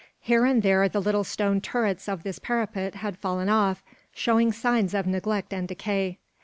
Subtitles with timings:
[0.21, 4.95] Here and there the little stone turrets of this parapet had fallen off, showing evidence
[4.95, 6.17] of neglect and decay.